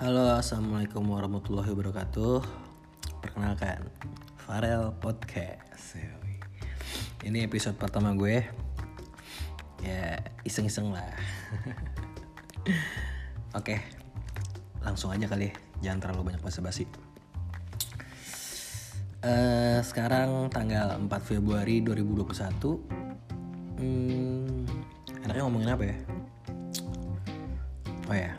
[0.00, 2.40] Halo, assalamualaikum warahmatullahi wabarakatuh.
[3.20, 3.84] Perkenalkan,
[4.40, 6.00] Farel Podcast.
[7.20, 8.40] Ini episode pertama gue.
[9.84, 11.04] Ya, iseng-iseng lah.
[13.60, 13.76] Oke,
[14.80, 15.52] langsung aja kali.
[15.52, 15.92] ya.
[15.92, 16.88] Jangan terlalu banyak basa-basi.
[19.20, 22.24] Eh, sekarang tanggal 4 Februari 2021.
[23.76, 24.64] Hmm,
[25.28, 25.96] enaknya ngomongin apa ya?
[28.08, 28.32] Oh ya,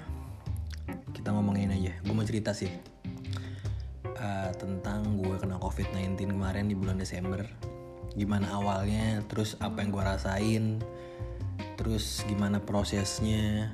[2.22, 2.70] mau cerita sih
[4.22, 7.42] Eh, tentang gue kena COVID-19 kemarin di bulan Desember.
[8.14, 10.66] Gimana awalnya, terus apa yang gue rasain,
[11.74, 13.74] terus gimana prosesnya.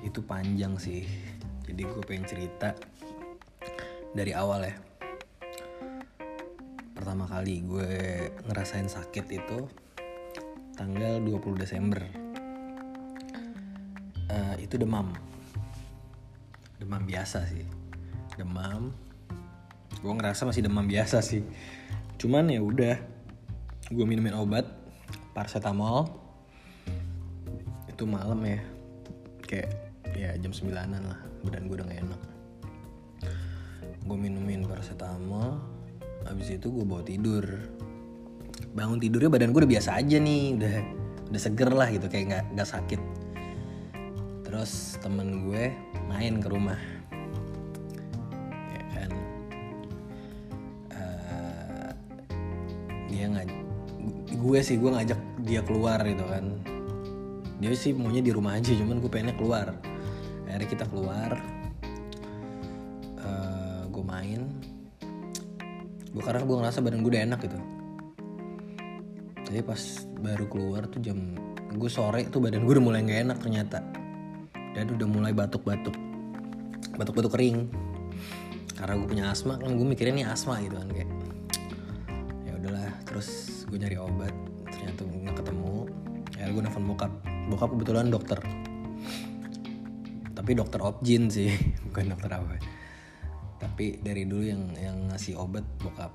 [0.00, 1.04] Itu panjang sih.
[1.68, 2.72] Jadi gue pengen cerita
[4.16, 4.74] dari awal ya.
[6.96, 7.92] Pertama kali gue
[8.48, 9.68] ngerasain sakit itu
[10.72, 12.00] tanggal 20 Desember.
[14.32, 15.12] Eh, itu demam
[16.88, 17.68] demam biasa sih.
[18.40, 18.96] Demam.
[20.00, 21.44] Gue ngerasa masih demam biasa sih.
[22.16, 22.96] Cuman ya udah
[23.92, 24.64] gue minumin obat
[25.36, 26.08] paracetamol.
[27.92, 28.64] Itu malam ya.
[29.44, 29.68] Kayak
[30.16, 32.20] ya jam 9an lah badan gue udah gak enak.
[34.08, 35.60] Gue minumin paracetamol
[36.24, 37.44] habis itu gue bawa tidur.
[38.72, 40.74] Bangun tidurnya badan gue udah biasa aja nih udah
[41.28, 43.00] udah seger lah gitu kayak nggak nggak sakit.
[44.48, 45.68] Terus temen gue
[46.08, 46.80] main ke rumah.
[48.72, 49.10] Ya kan?
[50.90, 51.90] Eh,
[53.12, 53.46] dia nggak
[54.38, 56.44] gue sih gue ngajak dia keluar gitu kan.
[57.60, 59.76] Dia sih maunya di rumah aja cuman gue pengennya keluar.
[60.48, 61.36] Akhirnya kita keluar.
[63.20, 64.40] Eh, gue main.
[66.08, 67.58] Gue karena gue ngerasa badan gue udah enak gitu.
[69.44, 69.82] Tapi pas
[70.20, 71.16] baru keluar tuh jam
[71.68, 73.97] gue sore tuh badan gue udah mulai nggak enak ternyata
[74.78, 75.98] dan udah mulai batuk-batuk.
[76.94, 77.66] Batuk-batuk kering.
[78.78, 81.10] Karena gue punya asma kan gue mikirnya nih asma gitu kan kayak
[82.46, 83.28] ya udahlah terus
[83.66, 84.30] gue nyari obat.
[84.70, 85.90] Ternyata nggak ketemu.
[86.38, 87.10] Ya gue nelfon bokap.
[87.50, 88.38] Bokap kebetulan dokter.
[90.38, 91.50] Tapi dokter objin sih
[91.90, 92.62] bukan dokter apa.
[93.58, 96.14] Tapi dari dulu yang yang ngasih obat bokap.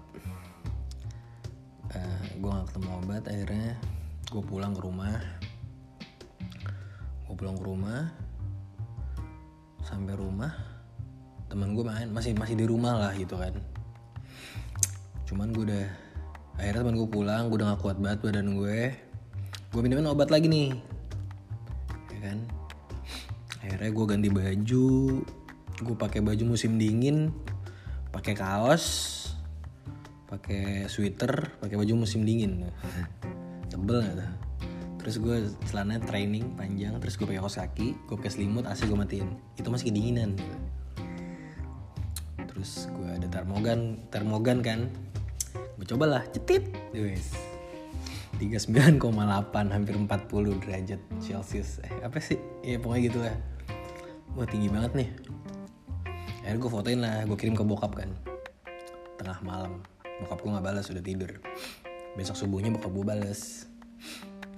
[1.94, 3.76] Eh, gue gak ketemu obat akhirnya
[4.32, 5.20] gue pulang ke rumah.
[7.28, 8.24] Gue pulang ke rumah
[9.84, 10.52] sampai rumah
[11.52, 13.54] teman gue main masih masih di rumah lah gitu kan.
[15.30, 15.86] Cuman gue udah
[16.58, 18.96] akhirnya teman gue pulang gue udah gak kuat banget badan gue.
[19.70, 20.74] Gue minumin obat lagi nih
[22.10, 22.40] ya kan.
[23.62, 24.90] Akhirnya gue ganti baju
[25.84, 27.34] gue pakai baju musim dingin
[28.14, 28.86] pakai kaos
[30.30, 32.66] pakai sweater pakai baju musim dingin.
[33.70, 34.43] Tebel gak tuh
[35.03, 38.96] terus gue celana training panjang terus gue pakai kaos kaki gue pakai selimut AC gue
[38.96, 39.36] matiin.
[39.59, 40.40] Itu masih kedinginan.
[42.47, 44.88] Terus gue ada termogan termogan kan.
[45.75, 47.36] Gue cobalah cetit wes.
[48.40, 49.03] 39,8
[49.69, 50.08] hampir 40
[50.63, 52.40] derajat celcius eh apa sih?
[52.63, 53.36] Ya pokoknya gitu lah
[54.40, 55.09] wah tinggi banget nih.
[56.47, 58.09] Akhirnya gue fotoin lah gue kirim ke bokap kan.
[59.19, 59.84] Tengah malam.
[60.24, 61.44] Bokap gue nggak balas udah tidur.
[62.16, 63.68] Besok subuhnya bokap gue balas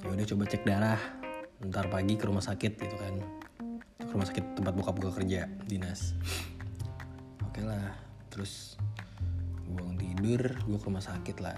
[0.05, 1.01] ya udah coba cek darah
[1.65, 3.15] ntar pagi ke rumah sakit gitu kan.
[3.97, 6.13] Ke rumah sakit tempat bokap gue kerja dinas.
[7.41, 7.89] Oke lah
[8.29, 8.77] terus
[9.65, 11.57] gue bangun tidur gue ke rumah sakit lah.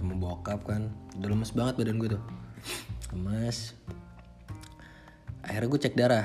[0.00, 0.88] Temu bokap kan
[1.20, 2.22] udah lemes banget badan gue tuh.
[3.12, 3.76] Lemes.
[5.44, 6.24] Akhirnya gue cek darah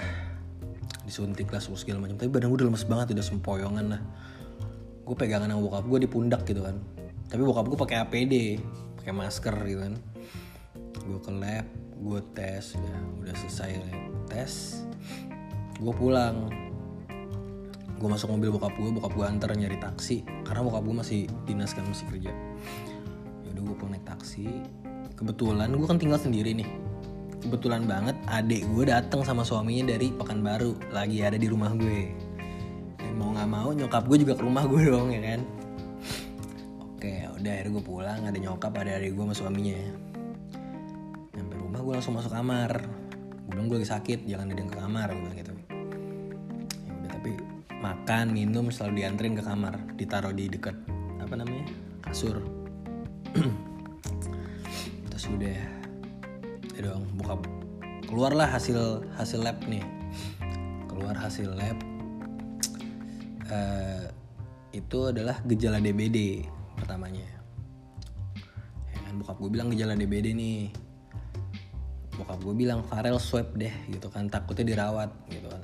[1.03, 2.15] disuntik lah segala macam.
[2.15, 4.01] Tapi badan gue udah lemes banget udah sempoyongan lah.
[5.03, 6.79] Gue pegangan sama bokap gue di pundak gitu kan.
[7.27, 8.55] Tapi bokap gue pakai APD
[9.03, 10.14] pakai masker gitu kan
[11.05, 13.71] gue ke lab gue tes ya udah selesai
[14.27, 14.83] tes
[15.79, 16.47] gue pulang.
[17.95, 21.71] Gue masuk mobil bokap gue bokap gue antar nyari taksi karena bokap gue masih dinas
[21.71, 22.31] kan masih kerja.
[23.43, 24.47] Ya udah gue pulang naik taksi.
[25.15, 26.67] Kebetulan gue kan tinggal sendiri nih.
[27.39, 32.11] Kebetulan banget adik gue datang sama suaminya dari Pekanbaru lagi ada di rumah gue.
[32.99, 35.41] Ya, mau nggak mau nyokap gue juga ke rumah gue dong ya kan?
[36.83, 39.79] Oke udah akhirnya gue pulang ada nyokap ada adik gue sama suaminya
[41.85, 42.81] gue langsung masuk kamar.
[43.45, 45.53] Gue bilang gue lagi sakit jangan ada yang ke kamar gue gitu.
[46.89, 47.31] Ya udah tapi
[47.77, 50.73] makan minum selalu dianterin ke kamar ditaruh di dekat
[51.21, 51.69] apa namanya
[52.01, 52.41] kasur.
[55.13, 55.61] Terus udah
[56.73, 57.37] ya dong buka
[58.09, 59.85] keluarlah hasil hasil lab nih.
[60.89, 61.77] Keluar hasil lab
[63.45, 64.09] eh,
[64.73, 66.49] itu adalah gejala DBD
[66.81, 67.29] pertamanya.
[68.89, 70.84] Ya kan bokap gue bilang gejala DBD nih
[72.15, 74.31] bokap gue bilang Farel swab deh gitu kan.
[74.31, 75.63] Takutnya dirawat gitu kan.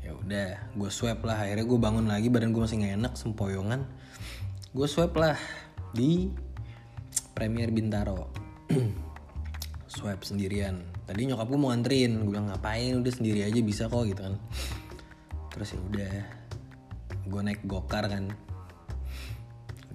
[0.00, 1.42] Ya udah gue swab lah.
[1.42, 3.84] Akhirnya gue bangun lagi badan gue masih nggak enak sempoyongan.
[4.72, 5.36] Gue swab lah
[5.92, 6.30] di
[7.36, 8.32] Premier Bintaro.
[9.96, 10.84] Swab sendirian.
[11.08, 12.20] Tadi nyokap gue mau nganterin.
[12.20, 12.96] Gue bilang ngapain?
[13.00, 14.36] Udah sendiri aja bisa kok gitu kan.
[15.52, 16.14] Terus ya udah
[17.28, 18.28] gue naik gokar kan.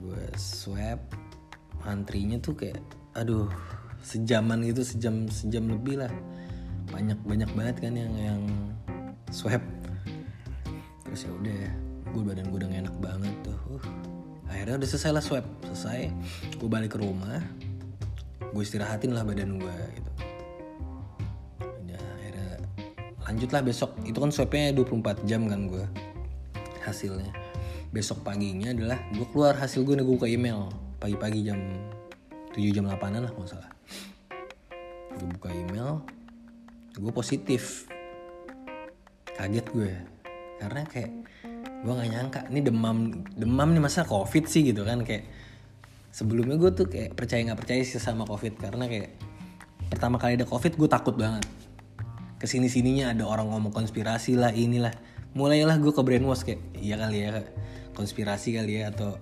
[0.02, 1.02] Gue swab
[1.86, 2.78] antrinya tuh kayak
[3.18, 3.50] aduh
[4.02, 6.12] sejaman gitu sejam sejam lebih lah.
[6.90, 8.42] Banyak banyak banget kan yang yang
[9.30, 9.62] swab.
[11.06, 11.62] Terus ya udah
[12.12, 13.60] gue badan gue udah enak banget tuh.
[13.72, 13.86] Uh,
[14.50, 15.46] akhirnya udah selesai lah swab.
[15.72, 16.12] Selesai
[16.58, 17.40] gue balik ke rumah.
[18.52, 20.12] Gue istirahatin lah badan gue gitu.
[21.62, 22.60] Udah akhirnya
[23.24, 23.92] lanjut lah besok.
[24.04, 25.86] Itu kan swabnya 24 jam kan gue
[26.84, 27.32] hasilnya.
[27.94, 30.68] Besok paginya adalah gue keluar hasil gue gue buka email.
[31.02, 31.58] Pagi-pagi jam
[32.54, 33.81] 7 jam 8an lah nggak salah
[35.22, 36.02] gue buka email
[36.98, 37.86] gue positif.
[39.38, 39.92] Kaget gue
[40.58, 41.12] karena kayak
[41.82, 42.98] gue nggak nyangka ini demam
[43.38, 45.26] demam nih masa covid sih gitu kan kayak
[46.14, 48.58] sebelumnya gue tuh kayak percaya nggak percaya sih sama covid.
[48.58, 49.14] Karena kayak
[49.94, 51.46] pertama kali ada covid gue takut banget.
[52.42, 54.92] Ke sini sininya ada orang ngomong konspirasi lah inilah.
[55.38, 57.46] Mulailah gue ke brainwash kayak iya kali ya
[57.94, 59.16] konspirasi kali ya atau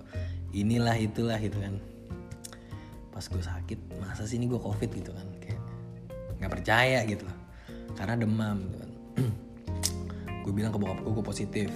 [0.56, 1.76] inilah itulah gitu kan.
[3.12, 4.90] Pas gue sakit masa sih ini gue covid?
[4.90, 5.29] gitu kan
[6.40, 7.40] nggak percaya gitu loh
[8.00, 8.90] karena demam gitu kan.
[10.48, 11.68] Gue bilang ke bokap gue gue positif.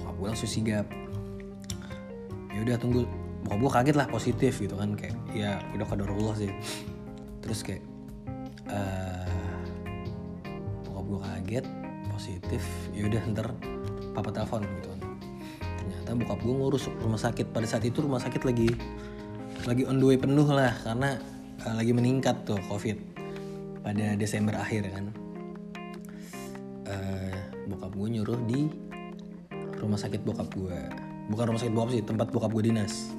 [0.00, 0.88] Bokap gue langsung sigap.
[2.48, 3.04] Ya udah tunggu.
[3.44, 4.96] Bokap gue kaget lah positif gitu kan.
[4.96, 6.48] Kayak ya udah kadarullah sih.
[7.44, 7.84] Terus kayak
[8.72, 9.28] uh,
[10.88, 11.66] bokap gue kaget
[12.08, 12.64] positif.
[12.96, 13.52] Ya udah ntar
[14.16, 15.00] papa telepon gitu kan.
[15.84, 17.52] Ternyata bokap gue ngurus rumah sakit.
[17.52, 18.72] Pada saat itu rumah sakit lagi
[19.68, 20.72] lagi on the way penuh lah.
[20.80, 21.20] Karena
[21.68, 23.17] uh, lagi meningkat tuh covid
[23.82, 25.04] pada Desember akhir kan.
[26.88, 27.36] Uh,
[27.68, 28.72] bokap gue nyuruh di
[29.78, 30.80] rumah sakit bokap gue
[31.28, 33.12] bukan rumah sakit bokap sih tempat bokap gue dinas.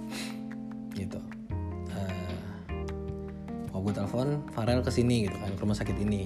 [0.97, 1.19] Gitu.
[1.93, 2.41] Uh,
[3.69, 6.23] bokap gue telepon Farel ke sini gitu kan ke rumah sakit ini.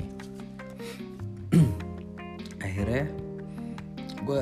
[2.65, 3.06] Akhirnya
[4.24, 4.41] gue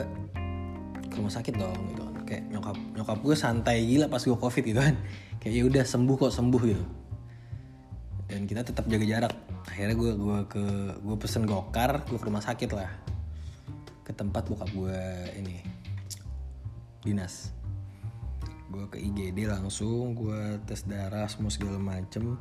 [1.10, 2.16] ke rumah sakit dong gitu kan.
[2.30, 4.96] Kayak nyokap nyokap gue santai gila pas gue covid gitu kan.
[5.42, 7.01] Kayak ya udah sembuh kok sembuh gitu
[8.32, 9.34] dan kita tetap jaga jarak.
[9.68, 10.64] Akhirnya gue gue ke
[11.04, 12.88] gue pesen gokar gue ke rumah sakit lah.
[14.08, 15.00] Ke tempat bokap gue
[15.36, 15.60] ini
[17.04, 17.52] dinas.
[18.72, 22.40] Gue ke IGD langsung gue tes darah semua segala macem.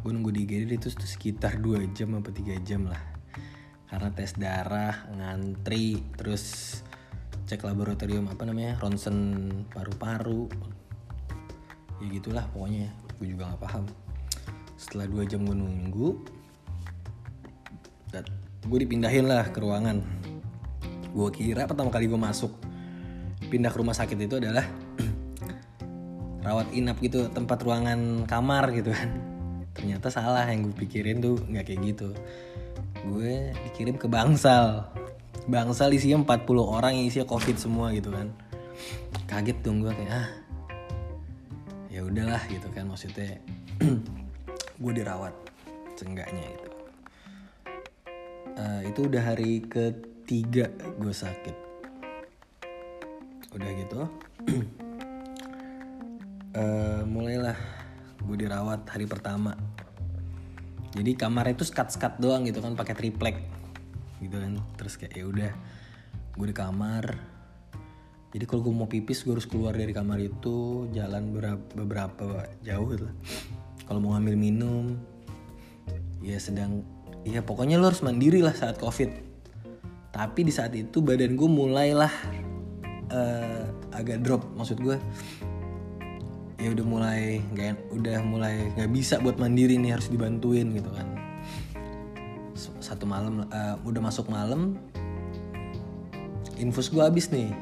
[0.00, 3.02] Gue nunggu di IGD itu sekitar 2 jam apa 3 jam lah.
[3.84, 6.44] Karena tes darah ngantri terus
[7.44, 10.48] cek laboratorium apa namanya ronsen paru-paru.
[12.00, 12.88] Ya gitulah pokoknya.
[13.20, 14.07] Gue juga nggak paham
[14.78, 16.38] setelah dua jam gue nunggu
[18.68, 20.04] gue dipindahin lah ke ruangan.
[21.16, 22.52] Gue kira pertama kali gue masuk
[23.48, 24.66] pindah ke rumah sakit itu adalah
[26.46, 29.10] rawat inap gitu tempat ruangan kamar gitu kan.
[29.72, 32.12] Ternyata salah yang gue pikirin tuh nggak kayak gitu.
[33.08, 34.84] Gue dikirim ke bangsal.
[35.48, 38.28] Bangsal isinya 40 orang yang isinya covid semua gitu kan.
[39.24, 40.28] Kaget dong gue kayak ah
[41.88, 43.40] ya udahlah gitu kan maksudnya
[44.78, 45.34] gue dirawat.
[45.98, 46.70] Seenggaknya itu.
[48.58, 51.56] Uh, itu udah hari ketiga gue sakit.
[53.54, 54.06] Udah gitu.
[56.54, 57.58] Uh, mulailah
[58.22, 59.58] gue dirawat hari pertama.
[60.94, 63.36] Jadi kamar itu skat-skat doang gitu kan pakai triplek
[64.22, 64.62] gitu kan.
[64.78, 65.52] Terus kayak ya udah
[66.38, 67.04] gue di kamar.
[68.30, 72.26] Jadi kalau gue mau pipis gue harus keluar dari kamar itu jalan beberapa, beberapa
[72.60, 73.08] jauh gitu
[73.88, 75.00] kalau mau ngambil minum
[76.20, 76.84] ya sedang
[77.24, 79.08] ya pokoknya lo harus mandiri lah saat covid.
[80.12, 82.12] Tapi di saat itu badan gue mulailah
[83.08, 83.64] uh,
[83.96, 85.00] agak drop maksud gue
[86.58, 91.08] ya udah mulai nggak udah mulai nggak bisa buat mandiri nih harus dibantuin gitu kan.
[92.84, 94.76] Satu malam uh, udah masuk malam
[96.58, 97.54] infus gue habis nih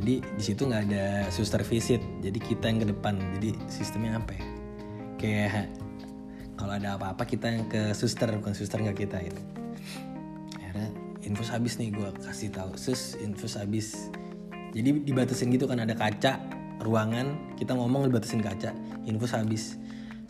[0.00, 2.00] jadi di situ nggak ada suster visit.
[2.24, 3.20] Jadi kita yang ke depan.
[3.36, 4.44] Jadi sistemnya apa ya?
[5.20, 5.68] Kayak
[6.56, 9.40] kalau ada apa-apa kita yang ke suster bukan suster nggak kita itu
[10.60, 10.92] akhirnya
[11.24, 12.72] infus habis nih gue kasih tahu.
[12.80, 14.08] Sus infus habis.
[14.72, 16.40] Jadi dibatasin gitu kan ada kaca
[16.80, 17.36] ruangan.
[17.60, 18.72] Kita ngomong dibatasin kaca
[19.04, 19.76] infus habis.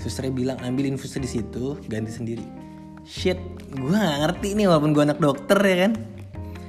[0.02, 2.42] Susternya bilang ambil infusnya di situ ganti sendiri.
[3.06, 3.38] Shit
[3.70, 5.92] gue gak ngerti nih walaupun gue anak dokter ya kan?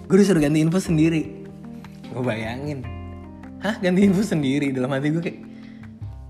[0.05, 1.40] Gue disuruh ganti infus sendiri
[2.11, 2.83] gue bayangin.
[3.63, 3.79] Hah?
[3.79, 5.39] Ganti infus sendiri dalam hati gue kayak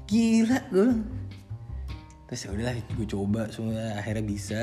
[0.05, 0.89] gila gue
[2.27, 4.61] terus ya udahlah gue coba semua akhirnya bisa.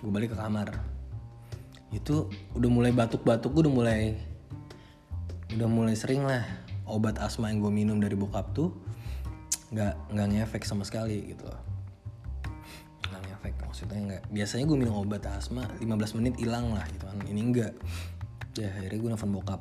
[0.00, 0.72] Gue balik ke kamar.
[1.92, 4.00] Itu udah mulai batuk-batuk gue udah mulai
[5.56, 6.44] udah mulai sering lah
[6.86, 8.70] obat asma yang gue minum dari bokap tuh
[9.74, 11.60] nggak nggak ngefek sama sekali gitu loh.
[13.10, 17.18] Nggak ngefek maksudnya nggak biasanya gue minum obat asma 15 menit hilang lah gitu kan.
[17.28, 17.72] Ini enggak
[18.56, 19.60] ya akhirnya gue nelfon bokap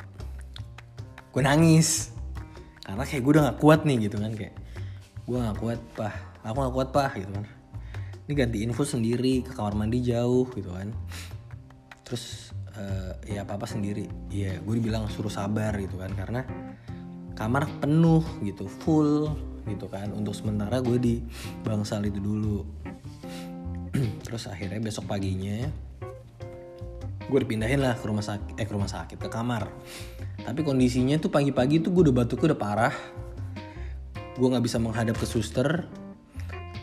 [1.35, 2.15] gue nangis.
[2.79, 4.55] Karena kayak gue udah gak kuat nih gitu kan kayak
[5.27, 6.15] gue gak kuat pah.
[6.47, 7.43] Aku gak kuat pah gitu kan.
[8.25, 10.95] Ini ganti infus sendiri ke kamar mandi jauh gitu kan.
[12.07, 14.07] Terus uh, ya apa apa sendiri.
[14.31, 16.15] Iya gue dibilang suruh sabar gitu kan.
[16.15, 16.47] Karena
[17.35, 19.35] kamar penuh gitu full
[19.67, 20.15] gitu kan.
[20.15, 21.15] Untuk sementara gue di
[21.67, 22.63] bangsal itu dulu.
[24.25, 25.67] Terus akhirnya besok paginya
[27.25, 29.65] gue dipindahin lah ke rumah sakit eh ke rumah sakit ke kamar
[30.45, 32.95] tapi kondisinya tuh pagi-pagi tuh gue udah batuknya udah parah.
[34.37, 35.89] Gue nggak bisa menghadap ke suster.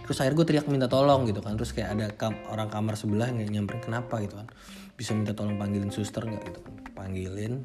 [0.02, 1.54] Terus akhirnya gue teriak minta tolong gitu kan.
[1.54, 4.18] Terus kayak ada kam orang kamar sebelah nggak nyamperin kenapa?
[4.18, 4.50] gitu kan.
[4.98, 6.42] Bisa minta tolong panggilin suster nggak?
[6.42, 6.74] gitu kan.
[6.90, 7.62] Panggilin.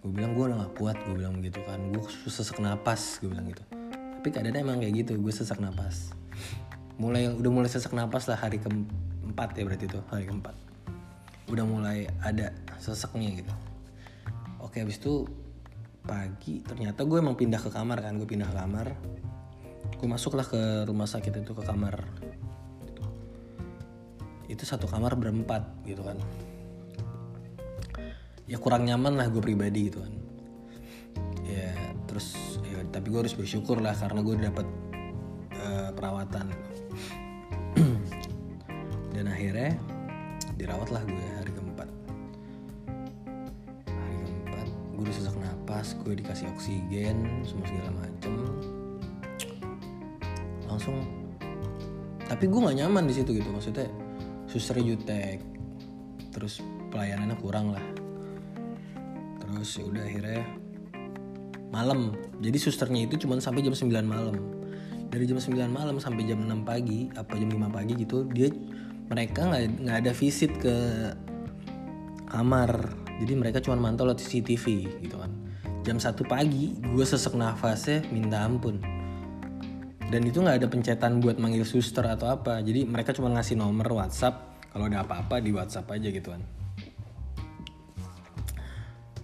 [0.00, 1.78] Gue bilang gue udah gak kuat gue bilang gitu kan.
[1.92, 2.02] Gue
[2.32, 3.62] sesak napas gue bilang gitu.
[4.16, 6.16] Tapi keadaannya emang kayak gitu gue sesak napas.
[6.96, 10.56] Mulai udah mulai sesak napas lah hari keempat ya berarti itu hari keempat.
[11.52, 12.48] Udah mulai ada
[12.80, 13.52] seseknya gitu
[14.62, 15.26] oke habis itu
[16.02, 18.88] pagi ternyata gue emang pindah ke kamar kan gue pindah ke kamar.
[19.98, 22.02] Gue masuklah ke rumah sakit itu ke kamar.
[24.50, 26.18] Itu satu kamar berempat gitu kan.
[28.50, 30.14] Ya kurang nyaman lah gue pribadi gitu kan.
[31.46, 31.70] Ya
[32.10, 34.66] terus ya tapi gue harus bersyukur lah karena gue dapat
[35.54, 36.50] uh, perawatan.
[39.14, 39.78] Dan akhirnya
[40.58, 41.51] dirawat lah gue hari
[45.02, 48.32] gue udah sesak napas gue dikasih oksigen semua segala macem.
[50.70, 50.94] Langsung
[52.30, 53.90] tapi gue nggak nyaman di situ gitu maksudnya
[54.46, 55.42] suster jutek
[56.30, 56.62] terus
[56.94, 57.82] pelayanannya kurang lah.
[59.42, 60.46] Terus ya udah akhirnya
[61.74, 62.14] malam.
[62.38, 64.38] Jadi susternya itu cuma sampai jam 9 malam.
[65.10, 68.54] Dari jam 9 malam sampai jam 6 pagi apa jam 5 pagi gitu dia
[69.10, 70.76] mereka nggak nggak ada visit ke
[72.30, 74.64] kamar jadi mereka cuma mantau lewat CCTV
[75.04, 75.32] gitu kan.
[75.82, 78.78] Jam satu pagi gue sesek nafasnya minta ampun.
[80.12, 82.60] Dan itu nggak ada pencetan buat manggil suster atau apa.
[82.62, 84.62] Jadi mereka cuma ngasih nomor WhatsApp.
[84.72, 86.42] Kalau ada apa-apa di WhatsApp aja gitu kan.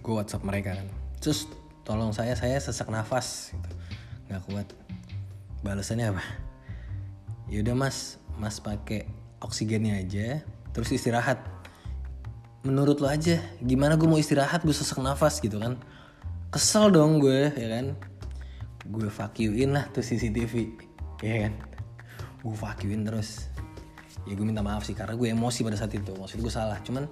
[0.01, 0.87] Gue WhatsApp mereka kan.
[1.21, 1.47] Terus
[1.87, 3.69] tolong saya saya sesak nafas gitu.
[4.29, 4.67] Nggak kuat.
[5.61, 6.23] Balasannya apa?
[7.49, 8.17] Yaudah mas.
[8.39, 10.43] Mas pakai oksigennya aja
[10.75, 11.39] terus istirahat
[12.59, 15.79] menurut lo aja gimana gue mau istirahat gue sesak nafas gitu kan?
[16.51, 17.95] Kesel dong gue ya kan?
[18.89, 20.75] Gue fuck you-in lah tuh CCTV
[21.23, 21.53] ya kan?
[22.43, 23.47] Gue fuck you-in terus.
[24.27, 26.75] Ya gue minta maaf sih karena gue emosi pada saat itu maksud gue salah.
[26.83, 27.07] Cuman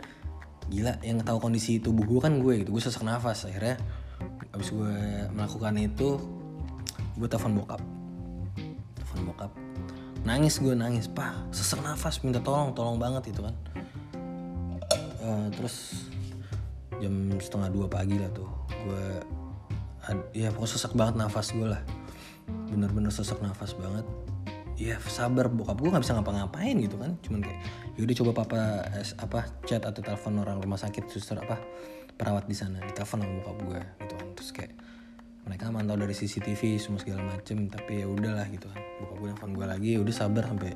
[0.67, 3.47] gila yang tahu kondisi tubuh gue kan gue gitu gue sesak nafas.
[3.47, 3.79] Akhirnya
[4.51, 4.93] abis gue
[5.31, 6.19] melakukan itu
[7.15, 7.81] gue telepon bokap.
[8.99, 9.51] Telepon bokap.
[10.27, 11.07] Nangis gue nangis.
[11.07, 13.55] Pak sesak nafas minta tolong tolong banget itu kan
[15.21, 16.07] uh, terus
[16.97, 18.49] jam setengah dua pagi lah tuh.
[18.85, 19.05] Gue
[20.31, 21.81] ya pokoknya sesak banget nafas gue lah.
[22.71, 24.05] Bener-bener sesak nafas banget.
[24.77, 27.17] Ya sabar bokap gue nggak bisa ngapa-ngapain gitu kan.
[27.25, 27.59] Cuman kayak
[27.97, 28.59] yaudah coba papa
[29.17, 31.57] apa chat atau telepon orang rumah sakit suster apa
[32.17, 34.27] perawat di sana ditelepon sama bokap gue gitu kan.
[34.37, 34.73] Terus kayak
[35.47, 38.81] mereka mantau dari CCTV semua segala macem tapi ya udahlah gitu kan.
[39.01, 40.71] Bokap gue nelfon gue lagi ya udah sabar sampai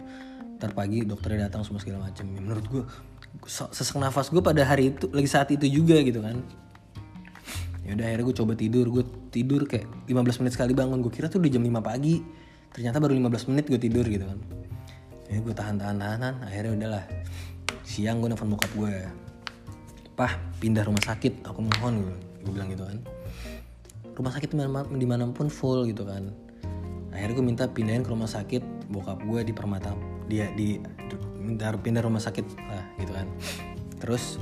[0.61, 2.29] ntar pagi dokternya datang semua segala macem.
[2.29, 2.83] Ya, menurut gue
[3.49, 6.37] sesak nafas gue pada hari itu lagi saat itu juga gitu kan.
[7.81, 8.85] Ya udah akhirnya gue coba tidur.
[8.93, 9.03] Gue
[9.33, 11.01] tidur kayak 15 menit sekali bangun.
[11.01, 12.21] Gue kira tuh udah jam 5 pagi.
[12.77, 14.37] Ternyata baru 15 menit gue tidur gitu kan.
[15.33, 17.03] Ya gue tahan tahan tahanan akhirnya udahlah
[17.81, 18.95] siang gue nelfon bokap gue
[20.13, 21.41] pah pindah rumah sakit.
[21.49, 22.15] Aku mohon gue
[22.45, 23.01] gue bilang gitu kan.
[24.13, 24.53] Rumah sakit
[24.93, 26.29] di mana pun full gitu kan.
[27.09, 29.97] Akhirnya gue minta pindahin ke rumah sakit bokap gue di permata
[30.31, 30.79] dia di
[31.35, 33.27] minta pindah rumah sakit lah gitu kan.
[33.99, 34.39] Terus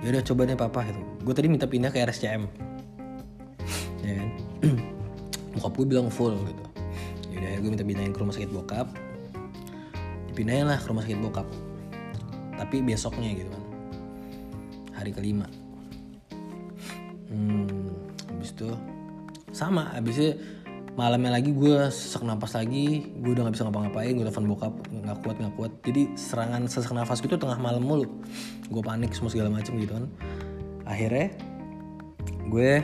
[0.00, 1.00] ya udah coba deh papa gitu.
[1.20, 2.48] Gue tadi minta pindah ke RSCM
[4.00, 4.28] ya kan?
[5.60, 6.64] Bokap gue bilang full gitu.
[7.28, 8.88] Ya udah gue minta pindahin ke rumah sakit bokap.
[10.32, 11.44] Dipindahin lah ke rumah sakit bokap.
[12.56, 13.64] Tapi besoknya gitu kan.
[14.96, 15.44] Hari kelima.
[17.28, 17.86] Hmm
[18.46, 18.70] habis itu
[19.50, 20.38] sama habisnya
[20.96, 25.18] malamnya lagi gue sesak nafas lagi gue udah nggak bisa ngapa-ngapain gue telepon bokap nggak
[25.20, 25.72] kuat nggak kuat.
[25.84, 28.08] Jadi serangan sesak nafas gitu tengah malam mulu.
[28.72, 30.08] Gue panik semua segala macam gitu kan.
[30.88, 31.36] Akhirnya
[32.48, 32.80] gue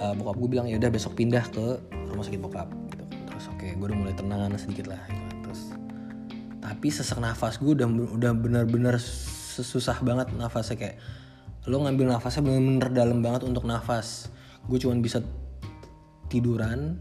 [0.00, 3.04] uh, bokap gue bilang ya udah besok pindah ke rumah sakit bokap gitu.
[3.28, 5.36] Terus oke okay, gue udah mulai tenangan sedikit lah gitu kan.
[5.44, 5.62] terus
[6.64, 8.96] tapi sesak nafas gue udah udah benar-benar
[9.60, 10.80] susah banget nafasnya.
[10.80, 10.96] Kayak
[11.68, 14.32] lo ngambil nafasnya bener-bener dalam banget untuk nafas.
[14.64, 15.20] Gue cuma bisa
[16.32, 16.96] tiduran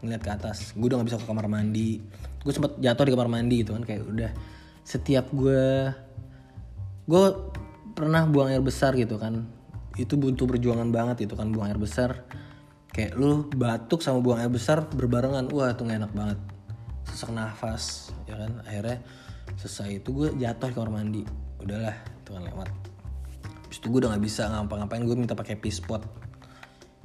[0.00, 0.72] ngeliat ke atas.
[0.78, 1.98] Gue udah gak bisa ke kamar mandi.
[2.40, 4.30] Gue sempet jatuh di kamar mandi gitu kan kayak udah.
[4.86, 5.90] Setiap gue
[7.10, 7.24] gue
[7.98, 9.44] pernah buang air besar gitu kan.
[9.98, 12.24] Itu butuh perjuangan banget itu kan buang air besar.
[12.90, 16.38] Kayak lu batuk sama buang air besar berbarengan wah itu gak enak banget.
[17.10, 18.62] Sesak nafas ya kan?
[18.64, 19.02] Akhirnya
[19.58, 21.22] selesai itu gue jatuh di kamar mandi.
[21.60, 22.68] Udahlah itu kan lewat.
[23.68, 26.29] Habis itu gue udah gak bisa ngapa-ngapain gue minta pakai pispot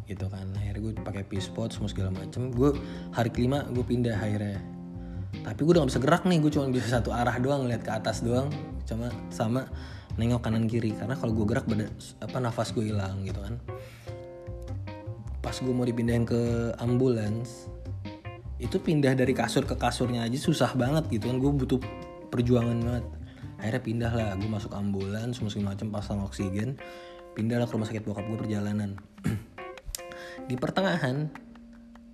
[0.05, 0.45] gitu kan.
[0.55, 2.53] Akhirnya gue pakai pispot semua segala macem.
[2.53, 2.77] Gue
[3.11, 4.61] hari kelima gue pindah akhirnya.
[5.41, 7.91] Tapi gue udah gak bisa gerak nih gue cuma bisa satu arah doang ngeliat ke
[7.91, 8.47] atas doang.
[8.85, 9.67] Cuma sama
[10.15, 11.91] nengok kanan kiri karena kalau gue gerak beda
[12.23, 13.57] apa nafas gue hilang gitu kan.
[15.41, 17.69] Pas gue mau dipindahin ke ambulans
[18.55, 21.37] itu pindah dari kasur ke kasurnya aja susah banget gitu kan.
[21.41, 21.79] Gue butuh
[22.29, 23.05] perjuangan banget.
[23.59, 26.77] Akhirnya pindah lah gue masuk ambulans semua macam pasang oksigen.
[27.35, 28.95] Pindah lah ke rumah sakit bokap gue perjalanan
[30.45, 31.29] di pertengahan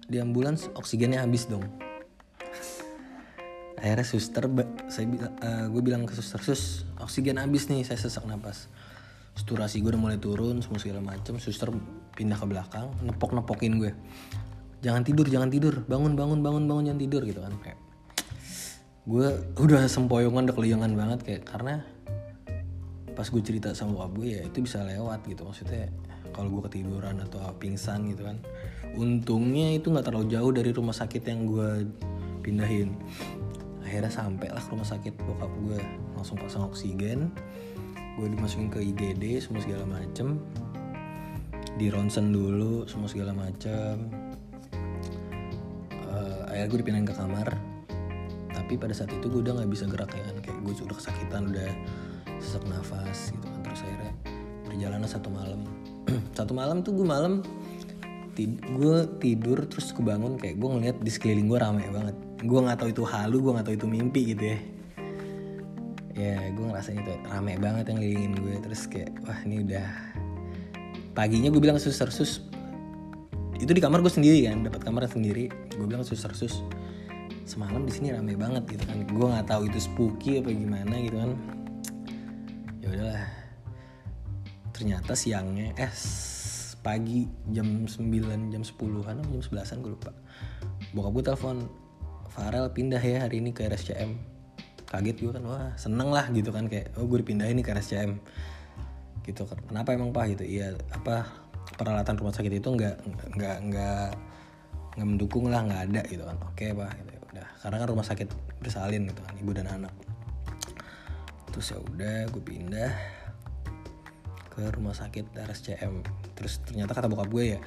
[0.07, 1.63] di ambulans oksigennya habis dong.
[3.81, 4.45] Akhirnya suster
[4.93, 5.05] saya
[5.41, 8.69] uh, gue bilang ke suster sus oksigen habis nih saya sesak napas.
[9.33, 11.71] Saturasi gue udah mulai turun semua segala macam suster
[12.13, 13.95] pindah ke belakang nepok nepokin gue
[14.85, 15.81] jangan tidur jangan tidur.
[15.88, 17.53] Bangun bangun bangun bangun jangan tidur gitu kan.
[17.63, 17.79] Kayak
[19.01, 21.81] gue udah sempoyongan udah keliangan banget kayak karena
[23.12, 25.44] pas gue cerita sama bokap gue ya itu bisa lewat gitu.
[25.48, 25.91] Maksudnya
[26.32, 28.39] kalau gue ketiduran atau pingsan gitu kan
[28.96, 31.70] untungnya itu nggak terlalu jauh dari rumah sakit yang gue
[32.44, 32.96] pindahin.
[33.84, 35.80] Akhirnya sampai lah ke rumah sakit bokap gue
[36.15, 37.32] langsung pasang oksigen
[38.20, 40.39] gue dimasukin ke IGD semua segala macem.
[41.80, 44.12] Di ronsen dulu semua segala macem.
[46.12, 47.50] Uh, akhirnya gue dipindahin ke kamar.
[48.51, 51.55] Tapi pada saat itu gue udah nggak bisa gerak ya kan kayak gue udah kesakitan
[51.55, 51.72] udah
[52.42, 53.60] sesak nafas gitu kan.
[53.64, 54.14] Terus akhirnya
[54.66, 55.62] perjalanan satu malam.
[56.38, 57.46] Satu malam tuh gue malam
[58.34, 62.16] tid gue tidur terus kebangun kayak gue ngeliat di sekeliling gue rame banget.
[62.42, 64.58] Gue nggak tahu itu halu gue nggak tahu itu mimpi gitu ya.
[66.18, 69.88] Ya gue ngerasain itu rame banget yang ngelilingin gue terus kayak wah ini udah
[71.14, 72.42] paginya gue bilang suster sus.
[73.62, 75.54] Itu di kamar gue sendiri kan dapat kamar sendiri.
[75.77, 76.66] Gue bilang suster sus.
[77.46, 79.06] Semalam di sini rame banget gitu kan.
[79.06, 81.60] Gue nggak tahu itu spooky apa gimana gitu kan
[82.92, 83.24] ya udahlah
[84.75, 85.92] ternyata siangnya eh
[86.82, 90.12] pagi jam 9 jam 10-an atau jam 11-an gue lupa.
[90.98, 91.58] Bokap gue telepon
[92.34, 94.18] Farel pindah ya hari ini ke RSCM
[94.90, 98.20] kaget gue kan wah seneng lah gitu kan kayak oh gue dipindahin nih ke RSCM
[99.24, 100.36] gitu kenapa emang pak?
[100.36, 101.30] Gitu iya apa
[101.77, 102.96] peralatan rumah sakit itu nggak
[103.38, 104.10] nggak nggak
[104.98, 107.48] nggak mendukung lah nggak ada gitu kan oke pak gitu udah.
[107.62, 108.27] Karena kan rumah sakit
[108.60, 109.94] bersalin gitu kan ibu dan anak
[111.51, 112.92] terus ya udah gue pindah
[114.51, 116.03] ke rumah sakit RSCM
[116.35, 117.59] terus ternyata kata bokap gue ya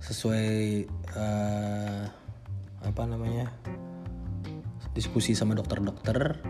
[0.00, 0.84] sesuai
[1.16, 2.04] uh,
[2.84, 3.48] apa namanya
[4.92, 6.40] diskusi sama dokter-dokter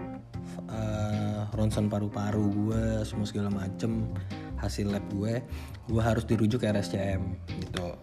[0.70, 4.06] uh, ronsen paru-paru gue semua segala macem
[4.58, 5.42] hasil lab gue
[5.86, 7.22] gue harus dirujuk ke RSCM
[7.62, 7.94] gitu.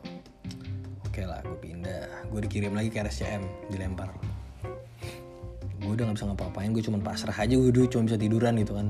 [1.04, 2.32] Oke lah gue pindah.
[2.32, 4.33] Gue dikirim lagi ke RSCM dilempar
[5.84, 8.74] gue udah gak bisa ngapa-ngapain gue cuma pasrah aja gue udah cuma bisa tiduran gitu
[8.80, 8.88] kan.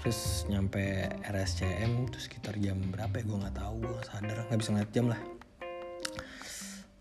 [0.00, 4.70] Terus nyampe RSCM itu sekitar jam berapa ya gue nggak tahu gue sadar nggak bisa
[4.72, 5.20] ngeliat jam lah.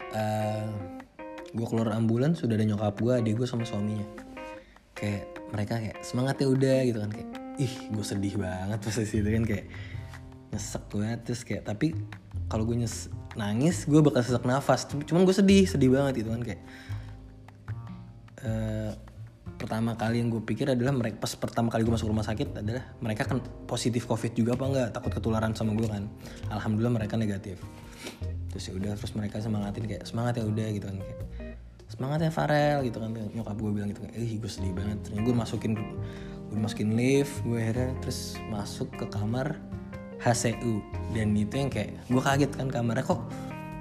[0.10, 0.68] Uh, eh,
[1.54, 4.04] gue keluar ambulan sudah ada nyokap gue adik gue sama suaminya.
[4.98, 9.20] Kayak mereka kayak semangat ya udah gitu kan kayak ih gue sedih banget pas itu
[9.20, 9.66] kan kayak
[10.50, 11.94] nyesek banget terus kayak tapi
[12.50, 16.42] kalau gue nyes nangis gue bakal sesak nafas cuman gue sedih sedih banget gitu kan
[16.42, 16.62] kayak
[18.46, 18.92] uh,
[19.60, 22.84] pertama kali yang gue pikir adalah mereka pas pertama kali gue masuk rumah sakit adalah
[23.04, 24.88] mereka kan positif covid juga apa enggak?
[24.96, 26.08] Takut ketularan sama gue kan?
[26.54, 27.60] Alhamdulillah mereka negatif.
[28.50, 31.20] Terus ya udah terus mereka semangatin kayak semangat ya udah gitu kan kayak
[31.90, 33.12] semangat ya Farel gitu kan.
[33.12, 34.98] Nyokap gue bilang gitu eh gue sedih banget.
[35.06, 35.72] Terus gue masukin
[36.50, 39.58] gue masukin lift gue akhirnya terus masuk ke kamar
[40.20, 40.84] HCU
[41.16, 43.22] dan itu yang kayak gue kaget kan kamarnya kok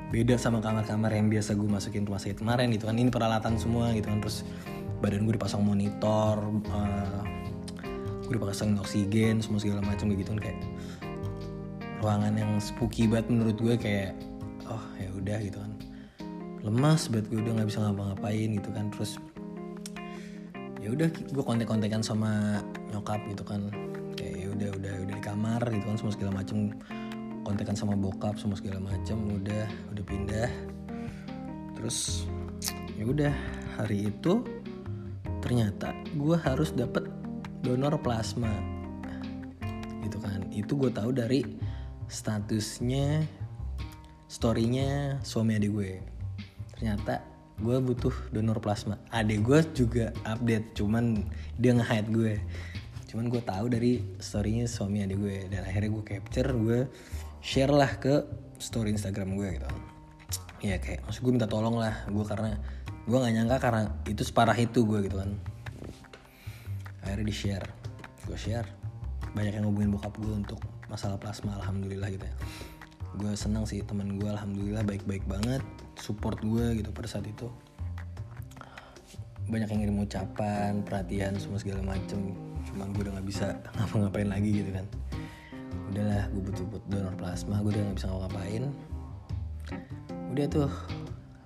[0.09, 2.97] beda sama kamar-kamar yang biasa gue masukin rumah sakit kemarin gitu kan.
[2.97, 4.19] Ini peralatan semua gitu kan.
[4.25, 4.45] Terus
[5.05, 6.37] badan gue dipasang monitor
[6.73, 7.23] uh,
[8.25, 10.41] gue dipasang oksigen semua segala macam gitu kan.
[10.41, 10.61] Kayak
[12.01, 14.17] ruangan yang spooky banget menurut gue kayak
[14.65, 15.73] oh ya udah gitu kan.
[16.65, 18.87] Lemas banget gue udah nggak bisa ngapa-ngapain gitu kan.
[18.97, 19.21] Terus
[20.81, 23.69] ya udah gue kontek-kontekan sama nyokap gitu kan.
[24.17, 26.73] Kayak ya udah udah udah di kamar gitu kan semua segala macam
[27.49, 29.65] kontekan sama bokap semua segala macam udah
[29.97, 30.53] udah pindah.
[31.81, 32.29] Terus
[32.93, 33.33] ya udah
[33.81, 34.45] hari itu
[35.41, 37.09] ternyata gue harus dapet
[37.65, 38.53] donor plasma.
[40.05, 40.45] Gitu kan.
[40.53, 41.41] Itu gue tahu dari
[42.13, 43.25] statusnya
[44.29, 45.93] storynya suami adik gue.
[46.77, 47.25] Ternyata
[47.65, 49.01] gue butuh donor plasma.
[49.09, 51.25] Adik gue juga update cuman
[51.57, 52.35] dia nge-hide gue.
[53.09, 55.39] Cuman gue tahu dari storynya suami adik gue.
[55.49, 56.81] Dan akhirnya gue capture gue
[57.41, 58.27] share lah ke
[58.59, 59.69] story Instagram gue gitu.
[60.59, 62.07] Ya kayak maksud gue minta tolong lah.
[62.11, 62.59] Gue karena
[63.07, 65.31] gue nggak nyangka karena itu separah itu gue gitu kan.
[67.07, 67.67] Akhirnya di share
[68.27, 68.69] gue share.
[69.33, 72.35] Banyak yang ngubungin bokap gue untuk masalah plasma alhamdulillah gitu ya.
[73.17, 75.63] Gue senang sih teman gue alhamdulillah baik-baik banget.
[75.99, 77.49] Support gue gitu pada saat itu.
[79.49, 82.37] Banyak yang ngirim ucapan perhatian semua segala macem.
[82.69, 84.85] Cuma gue udah nggak bisa ngapa-ngapain lagi gitu kan
[85.99, 88.65] udahlah gue butuh butuh donor plasma gue udah nggak bisa ngapa-ngapain.
[90.31, 90.71] Udah tuh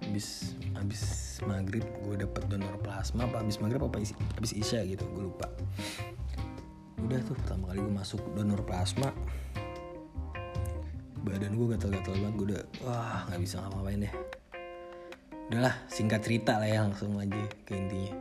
[0.04, 1.02] habis habis
[1.48, 3.96] maghrib gue dapet donor plasma apa habis maghrib apa
[4.36, 5.48] habis isya gitu gue lupa.
[7.00, 9.08] Udah tuh pertama kali gue masuk donor plasma
[11.24, 14.14] badan gue gatal-gatal banget gue udah wah nggak bisa ngapa-ngapain deh.
[15.48, 18.12] Udahlah singkat cerita lah ya langsung aja ke intinya.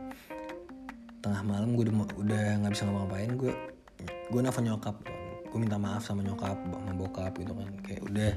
[1.20, 3.52] Tengah malam gue udah nggak bisa ngapa-ngapain gue
[4.32, 4.96] gue nelfon nyokap
[5.52, 7.68] gue minta maaf sama nyokap sama bokap gitu kan.
[7.84, 8.32] Kayak udah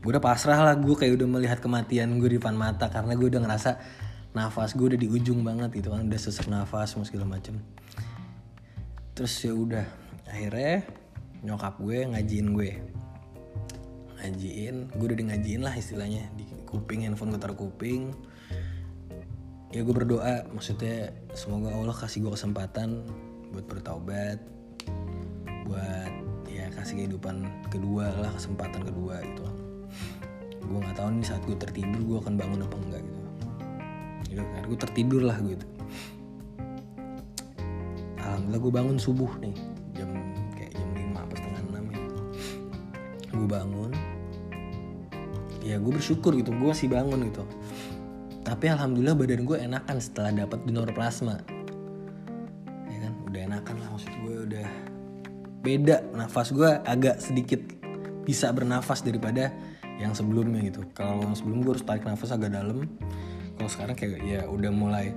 [0.00, 3.26] gue udah pasrah lah gue kayak udah melihat kematian gue di depan mata karena gue
[3.26, 3.70] udah ngerasa
[4.30, 7.58] nafas gue udah di ujung banget gitu kan udah sesak nafas semua segala macem.
[9.18, 9.86] Terus ya udah
[10.30, 10.86] akhirnya
[11.42, 12.70] nyokap gue ngajiin gue.
[14.22, 18.14] Ngajiin gue udah di ngajiin lah istilahnya di kuping handphone gue taruh kuping.
[19.74, 23.02] Ya gue berdoa maksudnya semoga Allah kasih gue kesempatan
[23.50, 24.38] buat bertaubat
[25.66, 26.29] buat
[26.90, 29.46] kasih kehidupan kedua lah kesempatan kedua gitu.
[30.58, 33.20] Gue nggak tahu nih saat gue tertidur gue akan bangun apa enggak gitu.
[34.26, 34.62] Gitu kan?
[34.66, 35.66] Gue tertidur lah gitu.
[38.18, 39.54] Alhamdulillah gue bangun subuh nih
[39.94, 40.10] jam
[40.58, 42.00] kayak jam lima apa setengah enam ya.
[43.38, 43.90] Gue bangun.
[45.62, 47.46] Ya gue bersyukur gitu gue masih bangun gitu.
[48.42, 51.38] Tapi alhamdulillah badan gue enakan setelah dapat donor plasma
[55.70, 57.62] beda nafas gue agak sedikit
[58.26, 59.54] bisa bernafas daripada
[60.02, 60.82] yang sebelumnya gitu.
[60.90, 62.90] Kalau yang sebelum gue harus tarik nafas agak dalam.
[63.54, 65.14] Kalau sekarang kayak ya udah mulai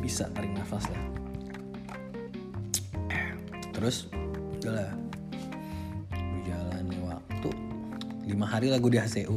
[0.00, 1.04] bisa tarik nafas lah.
[3.76, 4.08] Terus
[4.64, 4.92] udah lah.
[6.08, 7.50] Berjalannya waktu.
[8.24, 9.36] Lima hari lah gue di HCU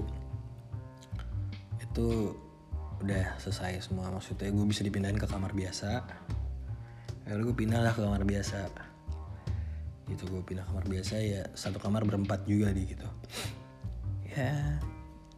[1.84, 2.08] itu
[3.04, 4.08] udah selesai semua.
[4.08, 6.08] Maksudnya gue bisa dipindahin ke kamar biasa.
[7.28, 8.91] Lalu gue pindah lah ke kamar biasa
[10.12, 10.84] gitu gue pindah kamar.
[10.86, 13.08] Biasa ya satu kamar berempat juga di gitu.
[14.32, 14.80] Ya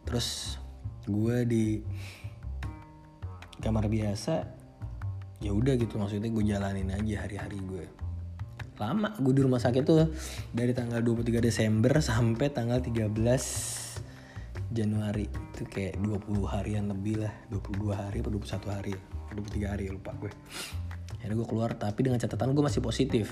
[0.03, 0.57] terus
[1.05, 1.65] gue di
[3.61, 4.43] kamar biasa
[5.39, 5.95] ya udah gitu.
[6.01, 7.85] Maksudnya gue jalanin aja hari-hari gue
[8.81, 10.09] lama gue di rumah sakit tuh
[10.49, 13.13] dari tanggal 23 Desember sampai tanggal 13
[14.73, 15.29] Januari.
[15.53, 17.33] Itu kayak 20 harian lebih lah.
[17.53, 18.93] 22 hari atau 21 hari
[19.33, 20.31] 23 hari lupa gue.
[21.21, 23.31] Akhirnya gue keluar tapi dengan catatan gue masih positif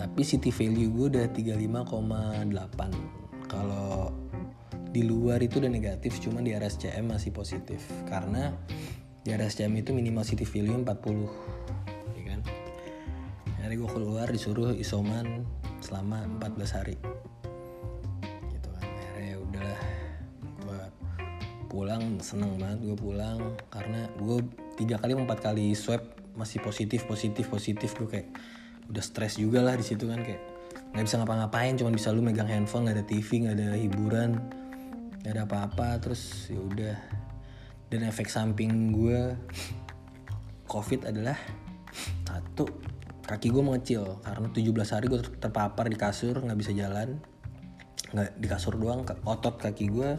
[0.00, 2.48] tapi city value gue udah 35,8
[3.44, 4.08] kalau
[4.90, 7.86] di luar itu udah negatif cuman di RSCM masih positif.
[8.10, 8.50] Karena
[9.22, 12.40] di RSCM itu minimal city value 40 ya kan?
[13.60, 15.46] Akhirnya gue keluar disuruh isoman
[15.78, 16.96] selama 14 hari.
[18.50, 19.80] Gitu kan akhirnya udahlah.
[20.64, 20.80] Gue
[21.70, 23.38] pulang seneng banget gue pulang.
[23.70, 24.42] Karena gue
[24.74, 26.02] tiga kali empat kali swab
[26.34, 27.94] masih positif positif positif.
[27.94, 28.28] Gue kayak
[28.90, 30.42] udah stres juga lah di situ kan kayak
[30.90, 34.30] nggak bisa ngapa-ngapain cuman bisa lu megang handphone nggak ada TV nggak ada hiburan
[35.20, 36.96] nggak ada apa-apa terus ya udah.
[37.90, 39.34] Dan efek samping gue
[40.70, 41.34] covid adalah
[42.24, 42.70] satu
[43.26, 47.20] kaki gue mengecil karena 17 hari gue terpapar di kasur nggak bisa jalan.
[48.14, 50.10] Nggak di kasur doang otot kaki gue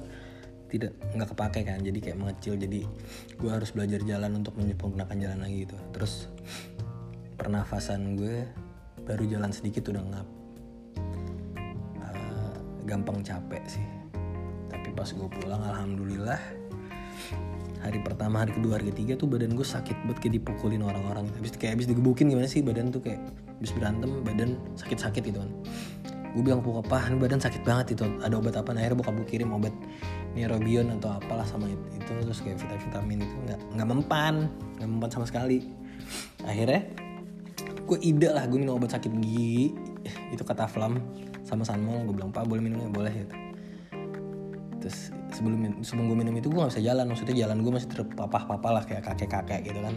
[0.72, 2.88] tidak nggak kepake kan jadi kayak mengecil jadi
[3.36, 5.76] gue harus belajar jalan untuk menyempurnakan jalan lagi gitu.
[5.96, 6.30] Terus
[7.42, 8.46] pernafasan gue
[9.02, 10.28] baru jalan sedikit udah ngap
[12.06, 13.88] uh, gampang capek sih.
[14.70, 16.38] Tapi pas gue pulang alhamdulillah
[17.82, 21.26] hari pertama hari kedua hari ketiga tuh badan gue sakit banget kayak dipukulin orang-orang.
[21.42, 23.18] Habis kayak habis digebukin gimana sih badan tuh kayak
[23.58, 25.50] habis berantem badan sakit-sakit gitu kan.
[26.38, 28.06] Gue bilang pokok apa badan sakit banget itu.
[28.22, 28.70] Ada obat apa?
[28.72, 29.74] Nah, akhirnya bokap gue kirim obat
[30.32, 33.36] Neurobion atau apalah sama itu, itu terus kayak vitamin itu.
[33.50, 34.36] Nggak nggak mempan
[34.78, 35.68] nggak mempan sama sekali.
[36.48, 36.88] Akhirnya
[37.92, 39.76] gue ide lah gue minum obat sakit gigi.
[40.34, 41.04] Itu kata flam
[41.44, 42.88] sama sanmol gue bilang pak boleh minumnya?
[42.88, 43.36] Boleh gitu.
[44.80, 47.06] Terus sebelum sebelum gue minum itu gue gak bisa jalan.
[47.12, 49.96] Maksudnya jalan gue masih terpapah-papah lah kayak kakek-kakek gitu kan.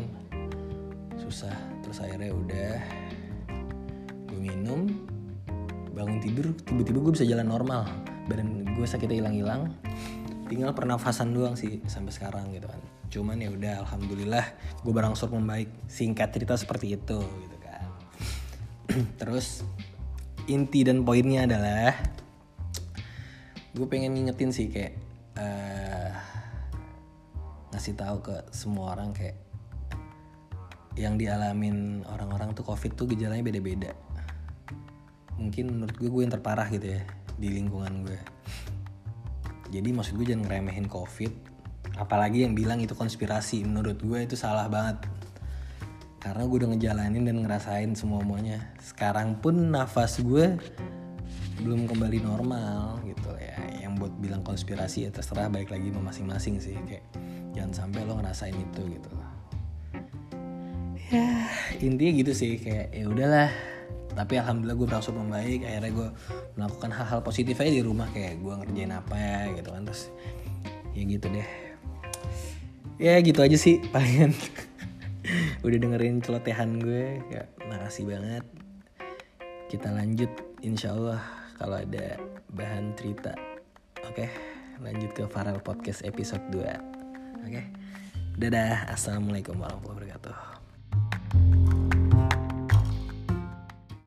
[1.16, 1.54] Susah.
[1.80, 2.74] Terus akhirnya udah
[4.28, 4.90] gue minum
[5.94, 7.86] bangun tidur tiba-tiba gue bisa jalan normal.
[8.28, 9.72] Badan gue sakitnya hilang-hilang.
[10.50, 12.82] Tinggal pernafasan doang sih sampai sekarang gitu kan.
[13.08, 14.44] Cuman ya udah alhamdulillah
[14.84, 15.70] gue berangsur membaik.
[15.88, 17.53] Singkat cerita seperti itu gitu
[19.20, 19.66] terus
[20.46, 21.94] inti dan poinnya adalah
[23.74, 24.94] gue pengen ngingetin sih kayak
[25.40, 26.14] uh,
[27.74, 29.34] ngasih tahu ke semua orang kayak
[30.94, 33.90] yang dialamin orang-orang tuh covid tuh gejalanya beda-beda.
[35.42, 37.02] Mungkin menurut gue gue yang terparah gitu ya
[37.34, 38.20] di lingkungan gue
[39.74, 41.34] jadi maksud gue jangan ngeremehin covid
[41.98, 43.66] apalagi yang bilang itu konspirasi.
[43.66, 45.02] Menurut gue itu salah banget
[46.24, 50.56] karena gue udah ngejalanin dan ngerasain semua semuanya sekarang pun nafas gue
[51.60, 53.60] belum kembali normal gitu ya.
[53.78, 56.74] Yang buat bilang konspirasi ya terserah baik lagi masing-masing sih.
[56.88, 57.04] Kayak
[57.54, 59.10] jangan sampai lo ngerasain itu gitu.
[61.12, 61.46] Ya
[61.78, 62.58] intinya gitu sih.
[62.58, 63.50] Kayak ya udahlah.
[64.14, 65.62] Tapi alhamdulillah gue berangsur membaik.
[65.62, 66.08] Akhirnya gue
[66.58, 68.10] melakukan hal-hal positif aja di rumah.
[68.10, 69.82] Kayak gue ngerjain apa ya gitu kan.
[69.86, 70.02] Terus
[70.96, 71.48] ya gitu deh.
[72.98, 74.34] Ya gitu aja sih palingan
[75.64, 78.44] udah dengerin celotehan gue ya makasih banget.
[79.72, 80.28] Kita lanjut
[80.60, 81.24] insya Allah
[81.56, 82.20] kalau ada
[82.52, 83.32] bahan cerita.
[84.04, 84.28] Oke
[84.82, 87.62] lanjut ke Farel Podcast episode 2 oke
[88.36, 88.90] dadah.
[88.90, 91.83] Assalamualaikum warahmatullahi wabarakatuh